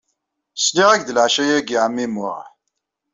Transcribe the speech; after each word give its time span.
Sliɣ-ak-d 0.63 1.09
leɛca-agi, 1.15 1.77
ɛemmi 1.83 2.05
Muḥ. 2.07 2.39